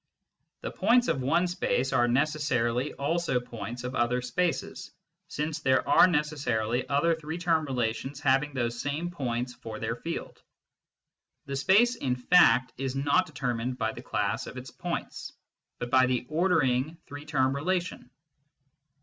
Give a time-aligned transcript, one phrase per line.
[0.61, 4.89] The points of one space are necessarily also points of other spaces,
[5.27, 10.41] since there are necessarily other three term relations having those same points for their field.
[11.45, 15.33] The space in fact is not determined by the class of its points,
[15.77, 18.09] but by the ordering three term rela tion.